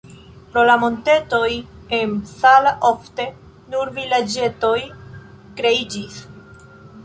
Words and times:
Pro 0.53 0.61
la 0.69 0.77
montetoj 0.83 1.49
en 1.97 2.15
Zala 2.31 2.73
ofte 2.91 3.27
nur 3.75 3.95
vilaĝetoj 4.01 4.75
kreiĝis. 5.61 6.21